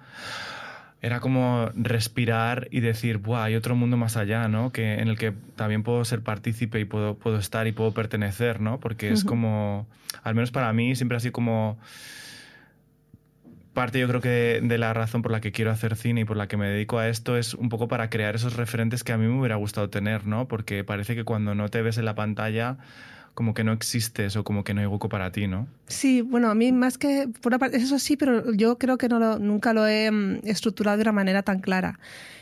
[1.01, 4.71] era como respirar y decir, Buah, hay otro mundo más allá, ¿no?
[4.71, 8.59] Que, en el que también puedo ser partícipe y puedo, puedo estar y puedo pertenecer,
[8.59, 8.79] ¿no?
[8.79, 9.87] Porque es como,
[10.23, 11.77] al menos para mí, siempre así como
[13.73, 16.35] parte yo creo que de la razón por la que quiero hacer cine y por
[16.35, 19.17] la que me dedico a esto es un poco para crear esos referentes que a
[19.17, 20.49] mí me hubiera gustado tener, ¿no?
[20.49, 22.77] Porque parece que cuando no te ves en la pantalla
[23.33, 25.67] como que no existes o como que no hay hueco para ti, ¿no?
[25.87, 29.09] Sí, bueno, a mí más que por una parte, eso sí, pero yo creo que
[29.09, 31.99] no nunca lo he mm, estructurado de una manera tan clara.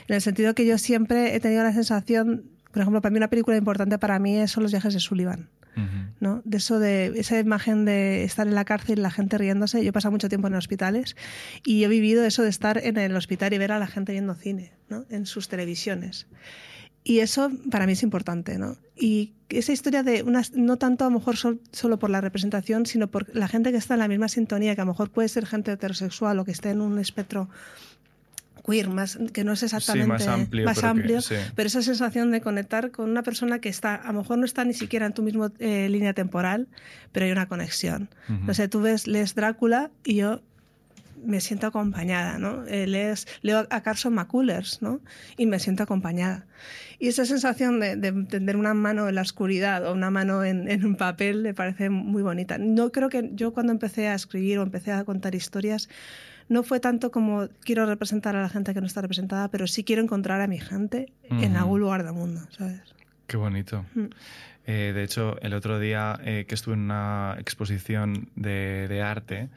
[0.08, 3.30] En el sentido que yo siempre he tenido la sensación, por ejemplo, para mí una
[3.30, 5.50] película importante para mí son los viajes de Sullivan.
[6.19, 6.41] ¿no?
[6.43, 9.84] De eso de esa imagen de estar en la cárcel, la gente riéndose.
[9.84, 11.15] Yo he pasado mucho tiempo en hospitales
[11.63, 14.34] y he vivido eso de estar en el hospital y ver a la gente viendo
[14.34, 15.06] cine, ¿no?
[15.10, 16.28] En sus televisiones.
[17.08, 18.76] Y eso para mí es importante, ¿no?
[18.98, 23.08] Y esa historia de una, no tanto a lo mejor solo por la representación, sino
[23.08, 25.46] por la gente que está en la misma sintonía, que a lo mejor puede ser
[25.46, 27.48] gente heterosexual o que esté en un espectro
[28.65, 30.12] queer, más, que no es exactamente
[30.65, 31.22] más amplio,
[31.56, 34.65] pero, esa sensación de conectar con una persona que está, a lo mejor no está
[34.65, 36.67] ni siquiera en tu misma eh, línea temporal,
[37.13, 38.10] pero hay una conexión.
[38.28, 40.41] No sé, tú ves, lees Drácula y yo
[41.26, 42.66] me siento acompañada, ¿no?
[42.68, 42.88] Eh,
[43.42, 45.02] leo a Carson McCullers, ¿no?
[45.38, 46.46] Y me siento acompañada.
[47.00, 50.86] Y esa sensación de, tener una mano en la oscuridad o una mano en, en,
[50.86, 52.58] un papel me parece muy bonita.
[52.58, 55.90] No creo que yo cuando empecé a escribir o empecé a contar historias,
[56.50, 59.84] no fue tanto como quiero representar a la gente que no está representada, pero sí
[59.84, 62.82] quiero encontrar a mi gente en algún lugar del mundo, ¿sabes?
[63.28, 63.86] Qué bonito.
[63.94, 64.06] Mm.
[64.66, 69.50] Eh, de hecho, el otro día eh, que estuve en una exposición de, de arte,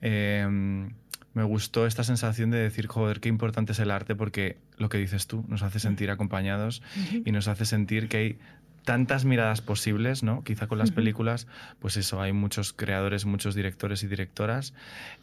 [0.00, 0.90] em,
[1.34, 4.98] me gustó esta sensación de decir, joder, qué importante es el arte porque lo que
[4.98, 6.82] dices tú nos hace sentir acompañados
[7.24, 8.38] y nos hace sentir que hay
[8.84, 10.44] tantas miradas posibles, ¿no?
[10.44, 11.46] Quizá con las películas,
[11.80, 14.74] pues eso, hay muchos creadores, muchos directores y directoras.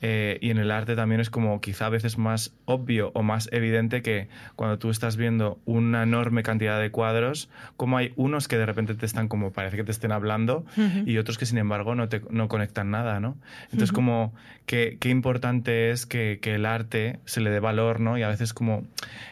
[0.02, 3.50] Eh, y en el arte también es como quizá a veces más obvio o más
[3.52, 8.58] evidente que cuando tú estás viendo una enorme cantidad de cuadros, como hay unos que
[8.58, 10.66] de repente te están como, parece que te estén hablando,
[11.06, 13.38] y otros que sin embargo no, te, no conectan nada, ¿no?
[13.66, 14.34] Entonces como
[14.66, 18.18] qué, qué importante es que, que, el arte se le dé valor, ¿no?
[18.18, 18.84] Y a veces como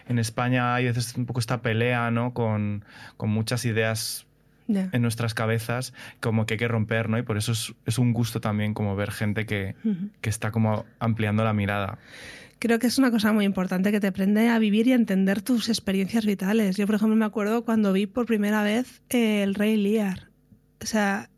[0.07, 2.33] en España hay a veces un poco esta pelea, ¿no?
[2.33, 2.85] Con,
[3.17, 4.18] con muchas ideas
[4.69, 7.17] en nuestras cabezas como que hay que romper, ¿no?
[7.17, 9.75] Y por eso es, un gusto también como ver gente que,
[10.21, 11.97] está como ampliando la mirada.
[12.59, 15.41] Creo que es una cosa muy importante que te aprende a vivir y a entender
[15.41, 16.75] tus experiencias vitales.
[16.75, 20.29] Yo, por ejemplo, me acuerdo cuando vi por primera vez El Rey Lear.
[20.81, 21.29] O sea,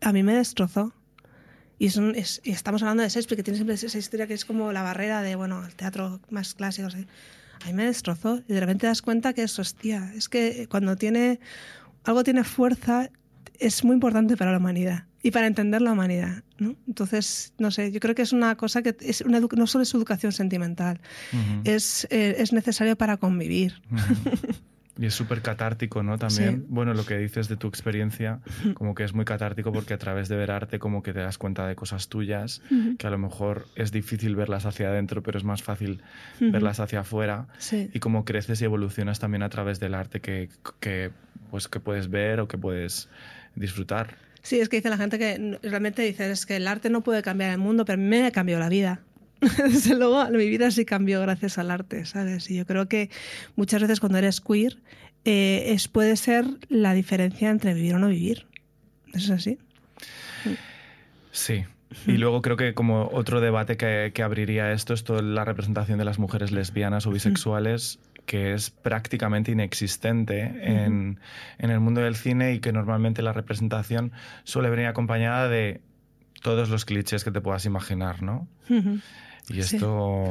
[0.00, 0.94] a mí me destrozó.
[1.78, 5.20] Y, estamos hablando de Shakespeare, que tiene siempre esa historia que es como la barrera
[5.20, 6.88] de, bueno, el teatro más clásico.
[6.88, 8.40] A mí me destrozó.
[8.48, 11.40] Y de repente te das cuenta que es, hostia, es que cuando tiene
[12.04, 13.10] algo tiene fuerza,
[13.58, 16.42] es muy importante para la humanidad y para entender la humanidad.
[16.58, 16.74] ¿no?
[16.86, 19.94] Entonces, no sé, yo creo que es una cosa que es una no solo es
[19.94, 21.00] educación sentimental,
[21.64, 23.82] es, eh, es necesario para convivir.
[24.98, 26.18] Y es súper catártico, ¿no?
[26.18, 28.40] También, bueno, lo que dices de tu experiencia,
[28.74, 31.38] como que es muy catártico porque a través de ver arte como que te das
[31.38, 32.60] cuenta de cosas tuyas,
[32.98, 36.02] que a lo mejor es difícil verlas hacia adentro, pero es más fácil
[36.40, 37.48] verlas hacia afuera.
[37.72, 41.10] Y como creces y evolucionas también a través del arte que, que,
[41.52, 43.10] pues, que puedes ver o que puedes
[43.54, 44.16] disfrutar.
[44.42, 47.22] Sí, es que dice la gente que realmente dice es que el arte no puede
[47.22, 49.02] cambiar el mundo, pero me ha cambiado la vida.
[49.58, 52.50] Desde luego, mi vida sí cambió gracias al arte, ¿sabes?
[52.50, 53.10] Y yo creo que
[53.54, 54.78] muchas veces cuando eres queer
[55.26, 58.46] eh, es, puede ser la diferencia entre vivir o no vivir.
[59.12, 59.58] ¿Es así?
[61.32, 61.64] Sí.
[62.06, 65.98] Y luego creo que como otro debate que, que abriría esto es toda la representación
[65.98, 71.18] de las mujeres lesbianas o bisexuales que es prácticamente inexistente en,
[71.58, 74.12] en, el mundo del cine y que normalmente la representación
[74.44, 75.80] suele venir acompañada de
[76.42, 78.48] todos los clichés que te puedas imaginar, ¿no?
[79.48, 80.24] Y esto...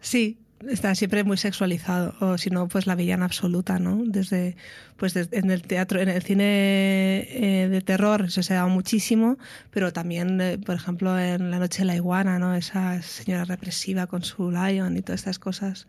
[0.00, 0.38] Sí.
[0.70, 4.02] Está siempre muy sexualizado, o si no, pues la villana absoluta, ¿no?
[4.04, 4.56] Desde,
[4.96, 9.38] pues en el teatro, en el cine eh, de terror eso se da muchísimo,
[9.70, 12.54] pero también, eh, por ejemplo, en La Noche de la Iguana, ¿no?
[12.54, 15.86] Esa señora represiva con su lion y todas estas cosas.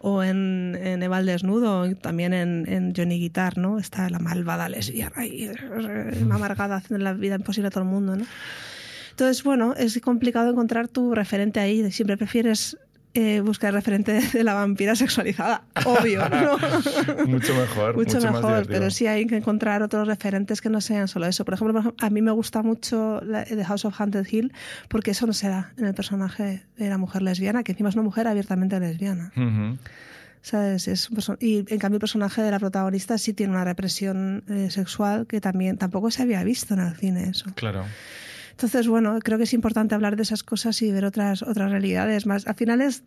[0.00, 3.78] O en, en Eva el Desnudo, también en, en, Johnny Guitar, ¿no?
[3.78, 5.54] Está la malvada lesbiana y eh,
[6.30, 8.26] amargada haciendo la vida imposible a todo el mundo, ¿no?
[9.16, 11.90] Entonces, bueno, es complicado encontrar tu referente ahí.
[11.90, 12.76] Siempre prefieres
[13.16, 16.58] eh, buscar referente de la vampira sexualizada, obvio, ¿no?
[17.26, 17.96] mucho mejor.
[17.96, 21.44] mucho, mejor, pero sí hay que encontrar otros referentes que no sean solo eso.
[21.46, 24.52] Por ejemplo, a mí me gusta mucho The House of Haunted Hill
[24.88, 27.94] porque eso no se da en el personaje de la mujer lesbiana, que encima es
[27.94, 29.32] una mujer abiertamente lesbiana.
[30.42, 30.86] ¿Sabes?
[30.86, 31.08] Es
[31.40, 35.40] y en cambio el personaje de la protagonista sí tiene una represión eh, sexual que
[35.40, 37.46] también tampoco se había visto en el cine eso.
[37.54, 37.84] Claro.
[38.56, 42.24] Entonces, bueno, creo que es importante hablar de esas cosas y ver otras, otras realidades
[42.24, 42.46] más.
[42.46, 43.04] Al final es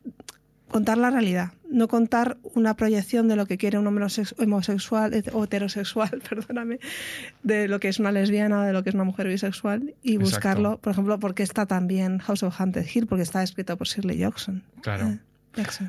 [0.70, 5.46] contar la realidad, no contar una proyección de lo que quiere un homosexual eh, o
[5.46, 6.80] heterosexual, perdóname,
[7.42, 10.78] de lo que es una lesbiana, de lo que es una mujer bisexual y buscarlo,
[10.78, 14.62] por ejemplo, porque está también House of Haunted Hill, porque está escrito por Shirley Jackson.
[14.82, 15.08] Claro.
[15.08, 15.20] Eh,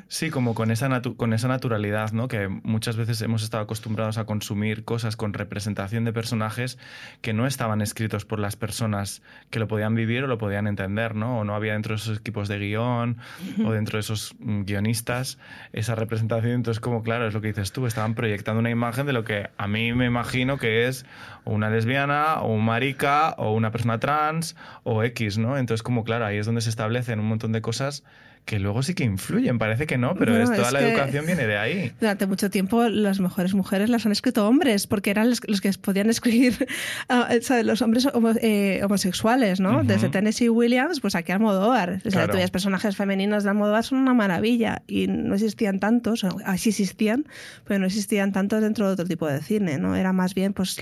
[0.07, 2.27] Sí, como con esa, con esa naturalidad, ¿no?
[2.27, 6.77] Que muchas veces hemos estado acostumbrados a consumir cosas con representación de personajes
[7.21, 11.15] que no estaban escritos por las personas que lo podían vivir o lo podían entender,
[11.15, 11.39] ¿no?
[11.39, 13.17] O no había dentro de esos equipos de guion
[13.65, 15.37] o dentro de esos mm, guionistas
[15.73, 16.53] esa representación.
[16.53, 19.49] Entonces, como claro, es lo que dices tú, estaban proyectando una imagen de lo que
[19.57, 21.05] a mí me imagino que es
[21.45, 25.57] una lesbiana o un marica o una persona trans o X, ¿no?
[25.57, 28.03] Entonces, como claro, ahí es donde se establecen un montón de cosas
[28.45, 31.93] que luego sí que influyen, parece que no, pero toda la educación viene de ahí.
[31.99, 36.09] Durante mucho tiempo las mejores mujeres las han escrito hombres, porque eran los, que podían
[36.09, 36.67] escribir
[37.09, 37.29] ah,
[37.63, 38.07] los hombres
[38.41, 39.83] eh, homosexuales, ¿no?
[39.83, 42.01] Desde Tennessee Williams, pues aquí Almodóvar.
[42.05, 47.25] O sea, personajes femeninos de Almodóvar son una maravilla y no existían tantos, así existían,
[47.65, 49.95] pero no existían tantos dentro de otro tipo de cine, ¿no?
[49.95, 50.77] Era más bien pues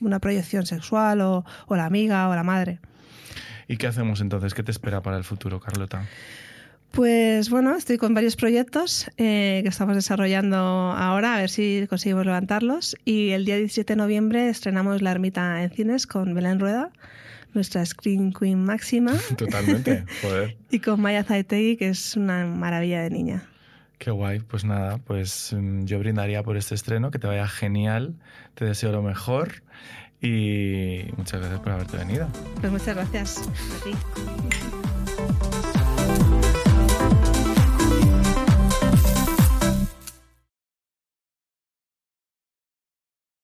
[0.00, 2.80] una proyección sexual o, o la amiga o la madre.
[3.68, 4.54] ¿Y qué hacemos entonces?
[4.54, 6.06] ¿Qué te espera para el futuro, Carlota?
[6.96, 12.24] Pues bueno, estoy con varios proyectos eh, que estamos desarrollando ahora, a ver si conseguimos
[12.24, 12.96] levantarlos.
[13.04, 16.90] Y el día 17 de noviembre estrenamos La Ermita en cines con Belén Rueda,
[17.52, 19.12] nuestra Screen Queen máxima.
[19.36, 20.56] Totalmente, joder.
[20.70, 23.42] y con Maya Zaitegui, que es una maravilla de niña.
[23.98, 28.14] Qué guay, pues nada, pues mm, yo brindaría por este estreno, que te vaya genial,
[28.54, 29.62] te deseo lo mejor
[30.22, 32.26] y muchas gracias por haberte venido.
[32.58, 33.90] Pues muchas gracias a ti.